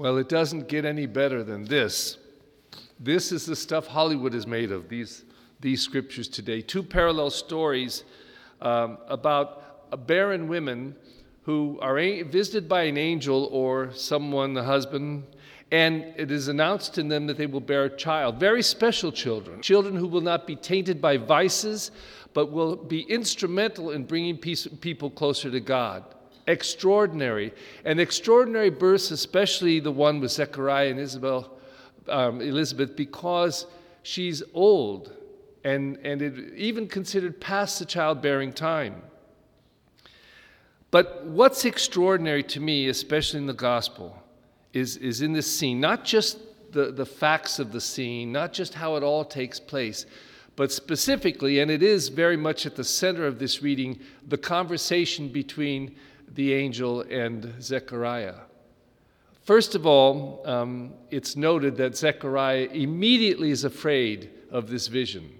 Well, 0.00 0.16
it 0.16 0.30
doesn't 0.30 0.66
get 0.66 0.86
any 0.86 1.04
better 1.04 1.44
than 1.44 1.66
this. 1.66 2.16
This 2.98 3.32
is 3.32 3.44
the 3.44 3.54
stuff 3.54 3.86
Hollywood 3.86 4.34
is 4.34 4.46
made 4.46 4.72
of, 4.72 4.88
these, 4.88 5.24
these 5.60 5.82
scriptures 5.82 6.26
today. 6.26 6.62
Two 6.62 6.82
parallel 6.82 7.28
stories 7.28 8.04
um, 8.62 8.96
about 9.08 10.06
barren 10.06 10.48
women 10.48 10.96
who 11.42 11.78
are 11.82 11.98
a- 11.98 12.22
visited 12.22 12.66
by 12.66 12.84
an 12.84 12.96
angel 12.96 13.50
or 13.52 13.92
someone, 13.92 14.54
the 14.54 14.64
husband, 14.64 15.22
and 15.70 16.14
it 16.16 16.30
is 16.30 16.48
announced 16.48 16.94
to 16.94 17.02
them 17.02 17.26
that 17.26 17.36
they 17.36 17.44
will 17.44 17.60
bear 17.60 17.84
a 17.84 17.94
child. 17.94 18.40
Very 18.40 18.62
special 18.62 19.12
children, 19.12 19.60
children 19.60 19.94
who 19.94 20.08
will 20.08 20.22
not 20.22 20.46
be 20.46 20.56
tainted 20.56 21.02
by 21.02 21.18
vices, 21.18 21.90
but 22.32 22.50
will 22.50 22.74
be 22.74 23.02
instrumental 23.02 23.90
in 23.90 24.04
bringing 24.04 24.38
peace, 24.38 24.66
people 24.80 25.10
closer 25.10 25.50
to 25.50 25.60
God. 25.60 26.04
Extraordinary. 26.50 27.52
And 27.84 28.00
extraordinary 28.00 28.70
births, 28.70 29.12
especially 29.12 29.78
the 29.78 29.92
one 29.92 30.20
with 30.20 30.32
Zechariah 30.32 30.90
and 30.90 30.98
Isabel, 30.98 31.58
um, 32.08 32.40
Elizabeth, 32.40 32.96
because 32.96 33.66
she's 34.02 34.42
old 34.52 35.12
and, 35.62 35.98
and 36.02 36.22
it 36.22 36.54
even 36.56 36.88
considered 36.88 37.40
past 37.40 37.78
the 37.78 37.84
childbearing 37.84 38.52
time. 38.52 39.02
But 40.90 41.24
what's 41.24 41.64
extraordinary 41.64 42.42
to 42.44 42.60
me, 42.60 42.88
especially 42.88 43.38
in 43.38 43.46
the 43.46 43.52
gospel, 43.52 44.20
is, 44.72 44.96
is 44.96 45.22
in 45.22 45.32
this 45.32 45.50
scene, 45.58 45.80
not 45.80 46.04
just 46.04 46.38
the, 46.72 46.90
the 46.90 47.06
facts 47.06 47.58
of 47.60 47.70
the 47.70 47.80
scene, 47.80 48.32
not 48.32 48.52
just 48.52 48.74
how 48.74 48.96
it 48.96 49.04
all 49.04 49.24
takes 49.24 49.60
place, 49.60 50.06
but 50.56 50.72
specifically, 50.72 51.60
and 51.60 51.70
it 51.70 51.82
is 51.82 52.08
very 52.08 52.36
much 52.36 52.66
at 52.66 52.74
the 52.76 52.84
center 52.84 53.24
of 53.24 53.38
this 53.38 53.62
reading, 53.62 54.00
the 54.26 54.38
conversation 54.38 55.28
between 55.28 55.94
the 56.34 56.54
angel 56.54 57.02
and 57.02 57.54
Zechariah. 57.60 58.34
First 59.42 59.74
of 59.74 59.86
all, 59.86 60.42
um, 60.44 60.92
it's 61.10 61.36
noted 61.36 61.76
that 61.76 61.96
Zechariah 61.96 62.68
immediately 62.72 63.50
is 63.50 63.64
afraid 63.64 64.30
of 64.50 64.68
this 64.68 64.86
vision. 64.86 65.32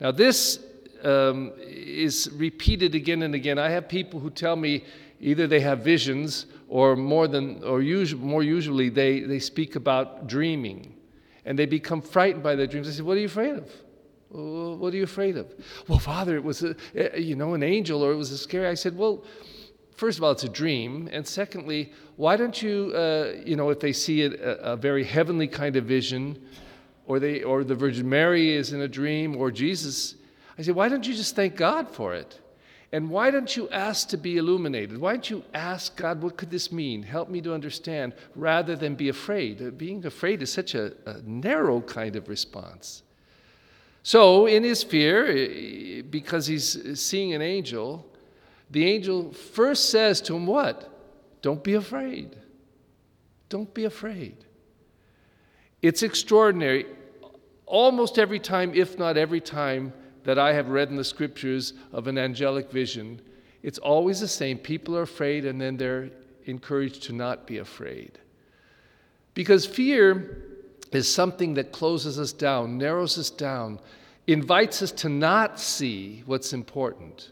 Now, 0.00 0.10
this 0.10 0.60
um, 1.04 1.52
is 1.58 2.30
repeated 2.34 2.94
again 2.94 3.22
and 3.22 3.34
again. 3.34 3.58
I 3.58 3.70
have 3.70 3.88
people 3.88 4.20
who 4.20 4.30
tell 4.30 4.56
me 4.56 4.84
either 5.20 5.46
they 5.46 5.60
have 5.60 5.80
visions 5.80 6.46
or 6.68 6.96
more 6.96 7.28
than 7.28 7.62
or 7.62 7.80
usually, 7.80 8.22
more 8.22 8.42
usually 8.42 8.88
they, 8.88 9.20
they 9.20 9.38
speak 9.38 9.76
about 9.76 10.26
dreaming 10.26 10.94
and 11.44 11.58
they 11.58 11.66
become 11.66 12.02
frightened 12.02 12.42
by 12.42 12.54
their 12.54 12.66
dreams. 12.66 12.88
I 12.88 12.92
say, 12.92 13.02
What 13.02 13.16
are 13.16 13.20
you 13.20 13.26
afraid 13.26 13.54
of? 13.56 13.70
What 14.30 14.92
are 14.92 14.96
you 14.96 15.04
afraid 15.04 15.36
of? 15.36 15.46
Well, 15.88 16.00
Father, 16.00 16.36
it 16.36 16.42
was 16.42 16.62
a, 16.64 16.74
eh, 16.94 17.16
you 17.18 17.36
know 17.36 17.54
an 17.54 17.62
angel 17.62 18.02
or 18.02 18.12
it 18.12 18.16
was 18.16 18.32
a 18.32 18.38
scary. 18.38 18.66
I 18.66 18.74
said, 18.74 18.96
Well, 18.96 19.24
first 19.96 20.18
of 20.18 20.24
all, 20.24 20.30
it's 20.30 20.44
a 20.44 20.48
dream, 20.48 21.08
and 21.12 21.26
secondly, 21.26 21.92
why 22.16 22.36
don't 22.36 22.62
you 22.62 22.92
uh, 22.94 23.32
you 23.44 23.56
know 23.56 23.70
if 23.70 23.80
they 23.80 23.92
see 23.92 24.22
it, 24.22 24.34
a, 24.40 24.72
a 24.72 24.76
very 24.76 25.04
heavenly 25.04 25.48
kind 25.48 25.76
of 25.76 25.84
vision, 25.84 26.40
or 27.06 27.18
they 27.18 27.42
or 27.42 27.64
the 27.64 27.74
Virgin 27.74 28.08
Mary 28.08 28.52
is 28.52 28.72
in 28.72 28.80
a 28.82 28.88
dream, 28.88 29.36
or 29.36 29.50
Jesus 29.50 30.16
I 30.58 30.62
say, 30.62 30.72
why 30.72 30.88
don't 30.88 31.06
you 31.06 31.14
just 31.14 31.36
thank 31.36 31.56
God 31.56 31.88
for 31.90 32.14
it? 32.14 32.40
And 32.92 33.10
why 33.10 33.30
don't 33.30 33.54
you 33.56 33.68
ask 33.70 34.08
to 34.08 34.16
be 34.16 34.38
illuminated? 34.38 34.96
Why 34.96 35.12
don't 35.12 35.28
you 35.28 35.44
ask 35.52 35.96
God, 35.96 36.22
what 36.22 36.36
could 36.36 36.50
this 36.50 36.72
mean? 36.72 37.02
Help 37.02 37.28
me 37.28 37.40
to 37.42 37.52
understand, 37.52 38.14
rather 38.34 38.76
than 38.76 38.94
be 38.94 39.08
afraid. 39.08 39.60
Uh, 39.60 39.70
being 39.70 40.06
afraid 40.06 40.40
is 40.40 40.52
such 40.52 40.74
a, 40.74 40.92
a 41.04 41.20
narrow 41.24 41.80
kind 41.80 42.16
of 42.16 42.28
response. 42.28 43.02
So, 44.02 44.46
in 44.46 44.62
his 44.62 44.84
fear, 44.84 46.02
because 46.04 46.46
he's 46.46 46.98
seeing 46.98 47.34
an 47.34 47.42
angel, 47.42 48.06
the 48.70 48.86
angel 48.86 49.32
first 49.32 49.90
says 49.90 50.20
to 50.22 50.36
him, 50.36 50.46
What? 50.46 50.92
Don't 51.42 51.62
be 51.62 51.74
afraid. 51.74 52.36
Don't 53.48 53.72
be 53.72 53.84
afraid. 53.84 54.36
It's 55.82 56.02
extraordinary. 56.02 56.86
Almost 57.66 58.18
every 58.18 58.40
time, 58.40 58.72
if 58.74 58.98
not 58.98 59.16
every 59.16 59.40
time, 59.40 59.92
that 60.24 60.38
I 60.38 60.52
have 60.52 60.68
read 60.68 60.88
in 60.88 60.96
the 60.96 61.04
scriptures 61.04 61.72
of 61.92 62.08
an 62.08 62.18
angelic 62.18 62.70
vision, 62.70 63.20
it's 63.62 63.78
always 63.78 64.20
the 64.20 64.28
same. 64.28 64.58
People 64.58 64.96
are 64.96 65.02
afraid, 65.02 65.44
and 65.44 65.60
then 65.60 65.76
they're 65.76 66.10
encouraged 66.46 67.04
to 67.04 67.12
not 67.12 67.46
be 67.46 67.58
afraid. 67.58 68.18
Because 69.34 69.66
fear 69.66 70.42
is 70.92 71.12
something 71.12 71.54
that 71.54 71.72
closes 71.72 72.18
us 72.18 72.32
down, 72.32 72.78
narrows 72.78 73.18
us 73.18 73.30
down, 73.30 73.78
invites 74.26 74.82
us 74.82 74.92
to 74.92 75.08
not 75.08 75.60
see 75.60 76.22
what's 76.26 76.52
important. 76.52 77.30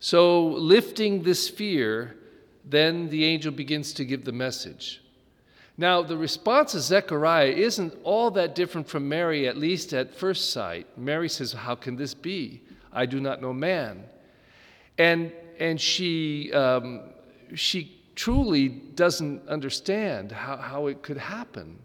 So, 0.00 0.46
lifting 0.46 1.22
this 1.22 1.48
fear, 1.48 2.16
then 2.64 3.08
the 3.08 3.24
angel 3.24 3.50
begins 3.50 3.92
to 3.94 4.04
give 4.04 4.24
the 4.24 4.32
message. 4.32 5.02
Now, 5.76 6.02
the 6.02 6.16
response 6.16 6.74
of 6.74 6.82
Zechariah 6.82 7.50
isn't 7.50 7.94
all 8.02 8.30
that 8.32 8.54
different 8.54 8.88
from 8.88 9.08
Mary, 9.08 9.46
at 9.46 9.56
least 9.56 9.92
at 9.92 10.14
first 10.14 10.50
sight. 10.50 10.86
Mary 10.98 11.28
says, 11.28 11.52
How 11.52 11.74
can 11.74 11.96
this 11.96 12.14
be? 12.14 12.62
I 12.92 13.06
do 13.06 13.20
not 13.20 13.40
know 13.40 13.52
man. 13.52 14.04
And, 14.98 15.32
and 15.60 15.80
she, 15.80 16.52
um, 16.52 17.02
she 17.54 17.96
truly 18.16 18.68
doesn't 18.68 19.48
understand 19.48 20.32
how, 20.32 20.56
how 20.56 20.86
it 20.88 21.02
could 21.02 21.18
happen. 21.18 21.78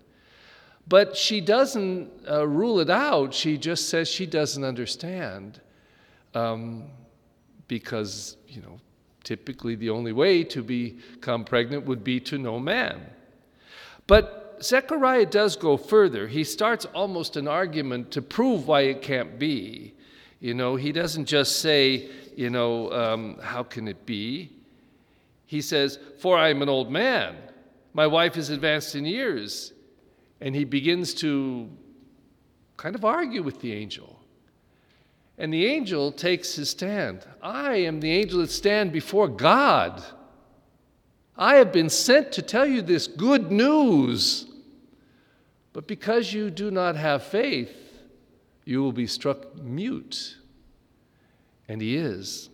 But 0.88 1.16
she 1.16 1.40
doesn't 1.40 2.10
uh, 2.30 2.48
rule 2.48 2.80
it 2.80 2.90
out. 2.90 3.34
She 3.34 3.58
just 3.58 3.90
says 3.90 4.10
she 4.10 4.26
doesn't 4.26 4.64
understand 4.64 5.62
um, 6.34 6.90
because, 7.74 8.38
you 8.48 8.62
know, 8.62 8.80
typically 9.24 9.74
the 9.74 9.90
only 9.90 10.12
way 10.12 10.44
to 10.44 10.62
become 10.62 11.44
pregnant 11.44 11.84
would 11.88 12.04
be 12.04 12.20
to 12.20 12.38
know 12.38 12.60
man. 12.60 13.02
But 14.06 14.60
Zechariah 14.62 15.26
does 15.26 15.56
go 15.56 15.76
further. 15.76 16.28
He 16.28 16.44
starts 16.44 16.86
almost 16.94 17.36
an 17.36 17.48
argument 17.48 18.12
to 18.12 18.22
prove 18.22 18.68
why 18.68 18.82
it 18.82 19.02
can't 19.02 19.40
be. 19.40 19.96
You 20.40 20.54
know, 20.54 20.76
he 20.76 20.92
doesn't 20.92 21.26
just 21.26 21.62
say, 21.62 22.12
you 22.36 22.52
know, 22.52 22.92
um, 22.92 23.40
how 23.42 23.64
can 23.64 23.88
it 23.88 24.06
be? 24.06 24.52
He 25.48 25.60
says, 25.60 25.98
For 26.20 26.38
I 26.38 26.50
am 26.50 26.62
an 26.62 26.70
old 26.70 26.92
man. 26.92 27.36
My 27.96 28.06
wife 28.06 28.38
is 28.38 28.52
advanced 28.52 28.94
in 28.94 29.04
years. 29.04 29.74
And 30.42 30.56
he 30.56 30.64
begins 30.64 31.16
to 31.16 31.72
kind 32.78 32.94
of 32.94 33.04
argue 33.04 33.42
with 33.42 33.62
the 33.62 33.74
angel. 33.74 34.20
And 35.38 35.54
the 35.54 35.66
angel 35.66 36.12
takes 36.12 36.56
his 36.56 36.70
stand. 36.70 37.26
I 37.42 37.76
am 37.76 38.00
the 38.00 38.12
angel 38.12 38.40
that 38.40 38.52
stand 38.52 38.92
before 38.92 39.28
God. 39.28 40.04
I 41.36 41.56
have 41.56 41.72
been 41.72 41.90
sent 41.90 42.32
to 42.34 42.42
tell 42.42 42.66
you 42.66 42.82
this 42.82 43.08
good 43.08 43.52
news. 43.52 44.46
But 45.74 45.88
because 45.88 46.32
you 46.32 46.52
do 46.52 46.70
not 46.70 46.96
have 46.96 47.24
faith, 47.24 47.76
you 48.64 48.84
will 48.84 48.92
be 48.92 49.08
struck 49.08 49.60
mute. 49.62 50.38
And 51.68 51.82
he 51.82 51.98
is. 51.98 52.50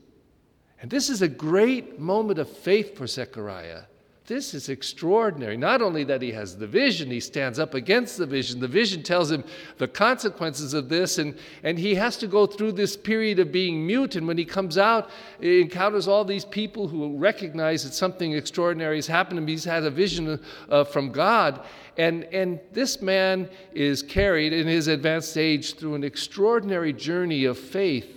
And 0.81 0.90
this 0.90 1.09
is 1.09 1.22
a 1.22 1.28
great 1.28 2.00
moment 2.00 2.40
of 2.40 2.50
faith 2.50 2.97
for 2.97 3.06
Zechariah. 3.06 3.84
This 4.29 4.53
is 4.53 4.69
extraordinary. 4.69 5.57
Not 5.57 5.81
only 5.81 6.03
that 6.03 6.22
he 6.22 6.31
has 6.34 6.56
the 6.56 6.67
vision, 6.67 7.09
he 7.09 7.19
stands 7.19 7.57
up 7.57 7.73
against 7.73 8.19
the 8.19 8.28
vision. 8.28 8.59
The 8.59 8.67
vision 8.67 9.01
tells 9.01 9.31
him 9.31 9.44
the 9.79 9.88
consequences 9.88 10.75
of 10.75 10.88
this, 10.88 11.17
and, 11.17 11.35
and 11.63 11.79
he 11.79 11.95
has 11.95 12.16
to 12.17 12.28
go 12.28 12.45
through 12.45 12.73
this 12.73 12.95
period 12.95 13.40
of 13.40 13.51
being 13.51 13.88
mute. 13.88 14.16
And 14.16 14.28
when 14.28 14.38
he 14.38 14.45
comes 14.45 14.78
out, 14.78 15.09
he 15.41 15.62
encounters 15.62 16.07
all 16.07 16.23
these 16.23 16.45
people 16.45 16.88
who 16.88 17.17
recognize 17.17 17.84
that 17.84 17.95
something 17.95 18.34
extraordinary 18.34 18.97
has 18.97 19.07
happened 19.07 19.38
to 19.38 19.41
him. 19.41 19.47
He's 19.47 19.63
had 19.63 19.84
a 19.84 19.90
vision 19.90 20.40
uh, 20.69 20.84
from 20.84 21.11
God. 21.11 21.66
And, 21.97 22.25
and 22.25 22.59
this 22.72 23.01
man 23.01 23.50
is 23.73 24.03
carried 24.03 24.53
in 24.53 24.67
his 24.67 24.90
advanced 24.90 25.35
age 25.40 25.73
through 25.73 25.96
an 25.96 26.03
extraordinary 26.03 26.94
journey 26.94 27.46
of 27.46 27.57
faith 27.57 28.16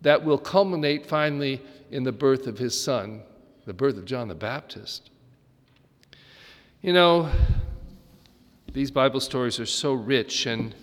that 0.00 0.24
will 0.24 0.38
culminate 0.38 1.04
finally 1.04 1.60
in 1.90 2.04
the 2.04 2.12
birth 2.12 2.46
of 2.46 2.56
his 2.56 2.80
son, 2.80 3.20
the 3.66 3.74
birth 3.74 3.96
of 3.96 4.04
John 4.04 4.28
the 4.28 4.36
Baptist. 4.36 5.10
You 6.84 6.92
know, 6.92 7.30
these 8.74 8.90
Bible 8.90 9.20
stories 9.20 9.58
are 9.58 9.64
so 9.64 9.94
rich, 9.94 10.44
and 10.44 10.74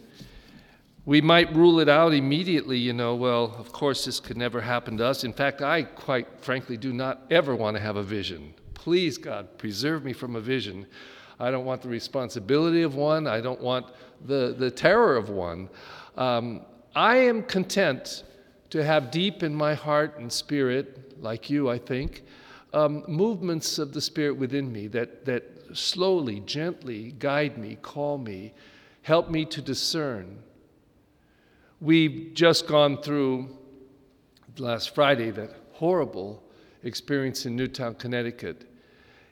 we 1.06 1.22
might 1.22 1.56
rule 1.56 1.80
it 1.80 1.88
out 1.88 2.12
immediately, 2.12 2.80
you 2.80 2.92
know, 2.92 3.14
well, 3.14 3.56
of 3.60 3.72
course, 3.72 4.06
this 4.06 4.20
could 4.20 4.36
never 4.36 4.62
happen 4.62 4.98
to 4.98 5.06
us. 5.06 5.24
In 5.24 5.32
fact, 5.32 5.62
I 5.62 5.84
quite 5.84 6.28
frankly 6.40 6.76
do 6.76 6.92
not 6.92 7.22
ever 7.30 7.56
want 7.56 7.78
to 7.78 7.84
have 7.84 7.98
a 7.98 8.02
vision. 8.02 8.56
Please, 8.74 9.20
God, 9.20 9.60
preserve 9.60 10.04
me 10.04 10.12
from 10.12 10.36
a 10.36 10.42
vision. 10.42 10.88
I 11.40 11.52
don't 11.52 11.66
want 11.66 11.84
the 11.84 11.90
responsibility 11.90 12.82
of 12.82 12.96
one, 12.96 13.28
I 13.28 13.40
don't 13.40 13.62
want 13.62 13.86
the, 14.26 14.56
the 14.58 14.72
terror 14.72 15.16
of 15.16 15.30
one. 15.30 15.70
Um, 16.18 16.66
I 16.96 17.18
am 17.18 17.44
content 17.44 18.24
to 18.72 18.84
have 18.84 19.12
deep 19.12 19.44
in 19.44 19.54
my 19.54 19.76
heart 19.76 20.18
and 20.18 20.34
spirit, 20.34 21.22
like 21.22 21.52
you, 21.52 21.70
I 21.70 21.78
think, 21.78 22.24
um, 22.74 23.04
movements 23.08 23.78
of 23.78 23.94
the 23.94 24.02
Spirit 24.02 24.38
within 24.38 24.72
me 24.72 24.88
that, 24.88 25.26
that 25.26 25.61
slowly, 25.74 26.40
gently 26.42 27.14
guide 27.18 27.58
me, 27.58 27.78
call 27.82 28.18
me, 28.18 28.54
help 29.02 29.30
me 29.30 29.46
to 29.46 29.62
discern. 29.62 30.40
We've 31.80 32.32
just 32.34 32.68
gone 32.68 33.02
through 33.02 33.58
last 34.58 34.94
Friday 34.94 35.32
that 35.32 35.52
horrible 35.74 36.44
experience 36.84 37.46
in 37.46 37.56
Newtown, 37.56 37.96
Connecticut. 37.96 38.70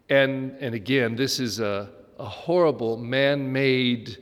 And, 0.10 0.56
and 0.60 0.74
again, 0.74 1.16
this 1.16 1.40
is 1.40 1.60
a, 1.60 1.90
a 2.18 2.26
horrible 2.26 2.98
man 2.98 3.52
made 3.52 4.18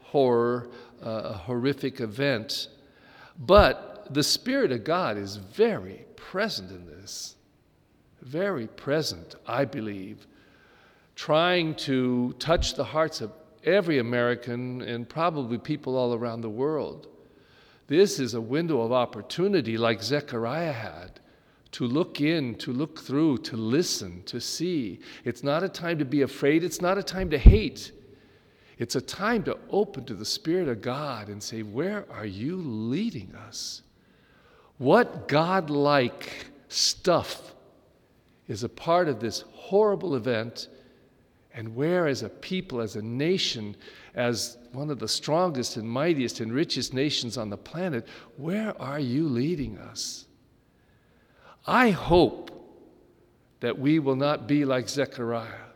horror, 0.00 0.70
uh, 1.04 1.22
a 1.24 1.32
horrific 1.32 2.00
event. 2.00 2.68
But 3.38 4.08
the 4.10 4.22
Spirit 4.22 4.72
of 4.72 4.84
God 4.84 5.16
is 5.16 5.36
very 5.36 6.04
present 6.16 6.70
in 6.70 6.86
this. 6.86 7.36
Very 8.22 8.66
present, 8.66 9.36
I 9.46 9.64
believe, 9.64 10.26
trying 11.18 11.74
to 11.74 12.32
touch 12.38 12.74
the 12.74 12.84
hearts 12.84 13.20
of 13.20 13.32
every 13.64 13.98
American 13.98 14.80
and 14.82 15.08
probably 15.08 15.58
people 15.58 15.96
all 15.96 16.14
around 16.14 16.42
the 16.42 16.48
world. 16.48 17.08
This 17.88 18.20
is 18.20 18.34
a 18.34 18.40
window 18.40 18.82
of 18.82 18.92
opportunity 18.92 19.76
like 19.76 20.00
Zechariah 20.00 20.72
had 20.72 21.18
to 21.72 21.88
look 21.88 22.20
in, 22.20 22.54
to 22.54 22.72
look 22.72 23.00
through, 23.00 23.38
to 23.38 23.56
listen, 23.56 24.22
to 24.26 24.40
see. 24.40 25.00
It's 25.24 25.42
not 25.42 25.64
a 25.64 25.68
time 25.68 25.98
to 25.98 26.04
be 26.04 26.22
afraid, 26.22 26.62
it's 26.62 26.80
not 26.80 26.98
a 26.98 27.02
time 27.02 27.30
to 27.30 27.38
hate. 27.38 27.90
It's 28.78 28.94
a 28.94 29.00
time 29.00 29.42
to 29.42 29.58
open 29.70 30.04
to 30.04 30.14
the 30.14 30.24
Spirit 30.24 30.68
of 30.68 30.82
God 30.82 31.30
and 31.30 31.42
say, 31.42 31.64
Where 31.64 32.06
are 32.12 32.26
you 32.26 32.58
leading 32.58 33.34
us? 33.34 33.82
What 34.76 35.26
God 35.26 35.68
like 35.68 36.46
stuff 36.68 37.56
is 38.46 38.62
a 38.62 38.68
part 38.68 39.08
of 39.08 39.18
this 39.18 39.42
horrible 39.52 40.14
event? 40.14 40.68
And 41.58 41.74
where, 41.74 42.06
as 42.06 42.22
a 42.22 42.28
people, 42.28 42.80
as 42.80 42.94
a 42.94 43.02
nation, 43.02 43.74
as 44.14 44.58
one 44.70 44.90
of 44.90 45.00
the 45.00 45.08
strongest 45.08 45.76
and 45.76 45.90
mightiest 45.90 46.38
and 46.38 46.52
richest 46.52 46.94
nations 46.94 47.36
on 47.36 47.50
the 47.50 47.56
planet, 47.56 48.06
where 48.36 48.80
are 48.80 49.00
you 49.00 49.28
leading 49.28 49.76
us? 49.76 50.26
I 51.66 51.90
hope 51.90 52.52
that 53.58 53.76
we 53.76 53.98
will 53.98 54.14
not 54.14 54.46
be 54.46 54.64
like 54.64 54.88
Zechariah 54.88 55.66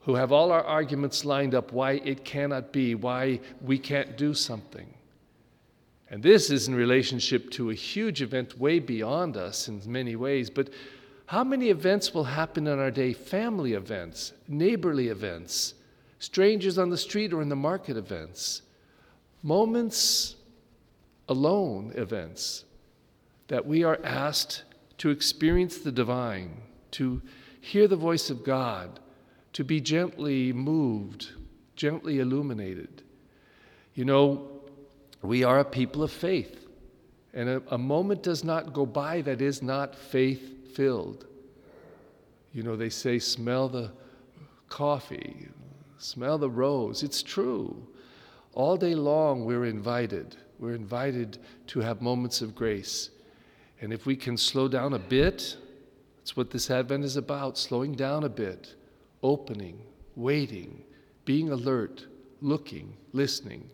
who 0.00 0.16
have 0.16 0.32
all 0.32 0.52
our 0.52 0.64
arguments 0.64 1.24
lined 1.24 1.54
up 1.54 1.72
why 1.72 1.92
it 1.92 2.22
cannot 2.22 2.72
be, 2.74 2.94
why 2.94 3.40
we 3.62 3.78
can't 3.78 4.18
do 4.18 4.34
something. 4.34 4.92
And 6.10 6.22
this 6.22 6.50
is 6.50 6.68
in 6.68 6.74
relationship 6.74 7.50
to 7.52 7.70
a 7.70 7.74
huge 7.74 8.20
event 8.20 8.58
way 8.58 8.80
beyond 8.80 9.38
us 9.38 9.68
in 9.68 9.80
many 9.86 10.14
ways. 10.14 10.50
But 10.50 10.68
how 11.30 11.44
many 11.44 11.68
events 11.68 12.12
will 12.12 12.24
happen 12.24 12.66
in 12.66 12.80
our 12.80 12.90
day? 12.90 13.12
Family 13.12 13.74
events, 13.74 14.32
neighborly 14.48 15.06
events, 15.06 15.74
strangers 16.18 16.76
on 16.76 16.90
the 16.90 16.96
street 16.96 17.32
or 17.32 17.40
in 17.40 17.48
the 17.48 17.54
market 17.54 17.96
events, 17.96 18.62
moments 19.40 20.34
alone 21.28 21.92
events 21.94 22.64
that 23.46 23.64
we 23.64 23.84
are 23.84 24.00
asked 24.02 24.64
to 24.98 25.10
experience 25.10 25.78
the 25.78 25.92
divine, 25.92 26.50
to 26.90 27.22
hear 27.60 27.86
the 27.86 27.94
voice 27.94 28.28
of 28.28 28.42
God 28.42 28.98
to 29.52 29.62
be 29.62 29.80
gently 29.80 30.52
moved, 30.52 31.28
gently 31.76 32.18
illuminated. 32.18 33.04
You 33.94 34.04
know, 34.04 34.48
we 35.22 35.44
are 35.44 35.60
a 35.60 35.64
people 35.64 36.02
of 36.02 36.10
faith, 36.10 36.59
and 37.32 37.48
a, 37.48 37.62
a 37.70 37.78
moment 37.78 38.22
does 38.22 38.44
not 38.44 38.72
go 38.72 38.84
by 38.84 39.20
that 39.22 39.40
is 39.40 39.62
not 39.62 39.94
faith 39.94 40.74
filled. 40.74 41.26
You 42.52 42.62
know, 42.62 42.76
they 42.76 42.88
say, 42.88 43.18
smell 43.18 43.68
the 43.68 43.92
coffee, 44.68 45.48
smell 45.98 46.38
the 46.38 46.50
rose. 46.50 47.02
It's 47.02 47.22
true. 47.22 47.86
All 48.54 48.76
day 48.76 48.94
long, 48.94 49.44
we're 49.44 49.66
invited. 49.66 50.36
We're 50.58 50.74
invited 50.74 51.38
to 51.68 51.80
have 51.80 52.02
moments 52.02 52.42
of 52.42 52.54
grace. 52.54 53.10
And 53.80 53.92
if 53.92 54.06
we 54.06 54.16
can 54.16 54.36
slow 54.36 54.68
down 54.68 54.94
a 54.94 54.98
bit, 54.98 55.56
that's 56.18 56.36
what 56.36 56.50
this 56.50 56.70
Advent 56.70 57.04
is 57.04 57.16
about 57.16 57.56
slowing 57.56 57.94
down 57.94 58.24
a 58.24 58.28
bit 58.28 58.74
opening, 59.22 59.80
waiting, 60.16 60.82
being 61.24 61.50
alert, 61.50 62.06
looking, 62.40 62.96
listening. 63.12 63.70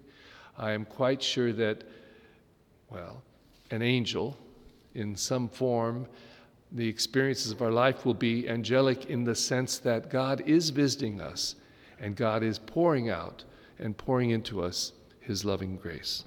I 0.58 0.72
am 0.72 0.84
quite 0.84 1.22
sure 1.22 1.52
that, 1.52 1.84
well, 2.90 3.22
an 3.70 3.82
angel 3.82 4.36
in 4.94 5.16
some 5.16 5.48
form, 5.48 6.06
the 6.72 6.88
experiences 6.88 7.52
of 7.52 7.62
our 7.62 7.70
life 7.70 8.04
will 8.04 8.14
be 8.14 8.48
angelic 8.48 9.06
in 9.06 9.24
the 9.24 9.34
sense 9.34 9.78
that 9.78 10.10
God 10.10 10.42
is 10.46 10.70
visiting 10.70 11.20
us 11.20 11.54
and 12.00 12.16
God 12.16 12.42
is 12.42 12.58
pouring 12.58 13.08
out 13.10 13.44
and 13.78 13.96
pouring 13.96 14.30
into 14.30 14.62
us 14.62 14.92
his 15.20 15.44
loving 15.44 15.76
grace. 15.76 16.24